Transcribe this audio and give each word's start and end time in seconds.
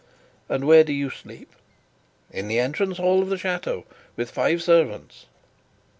"And 0.49 0.65
where 0.65 0.83
do 0.83 0.93
you 0.93 1.11
sleep?" 1.11 1.51
"In 2.31 2.47
the 2.47 2.57
entrance 2.57 2.97
hall 2.97 3.21
of 3.21 3.29
the 3.29 3.37
chateau, 3.37 3.85
with 4.15 4.31
five 4.31 4.63
servants." 4.63 5.27